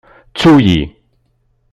Ttu-iyi. 0.31 0.81